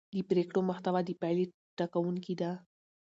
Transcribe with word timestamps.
د 0.13 0.15
پرېکړو 0.29 0.59
محتوا 0.69 0.99
د 1.05 1.09
پایلې 1.21 1.45
ټاکونکې 1.77 2.33
ده 2.41 2.51